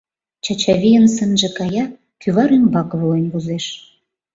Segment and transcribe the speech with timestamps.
[0.45, 1.85] Чачавийын сынже кая,
[2.21, 3.65] кӱвар ӱмбак волен возеш.